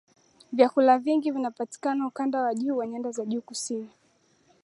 vyakula 0.51 0.99
vingi 0.99 1.31
vinapatikana 1.31 1.93
katika 1.97 2.07
ukanda 2.07 2.41
wa 2.79 2.87
nyanda 2.87 3.11
za 3.11 3.25
juu 3.25 3.41
kusini 3.41 3.89